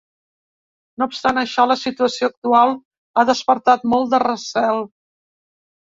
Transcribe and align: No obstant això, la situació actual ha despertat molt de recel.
No 1.01 1.07
obstant 1.09 1.39
això, 1.41 1.65
la 1.71 1.75
situació 1.81 2.31
actual 2.31 2.73
ha 3.23 3.27
despertat 3.31 3.89
molt 3.95 4.13
de 4.15 4.25
recel. 4.29 4.83